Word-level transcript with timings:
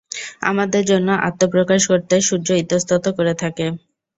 আমাদের 0.43 0.83
জন্য 0.91 1.07
আত্মপ্রকাশ 1.27 1.81
করতে 1.91 2.15
সূর্য 2.21 2.47
ইতস্তত 2.63 3.05
করে 3.17 3.33
থাকে। 3.41 3.65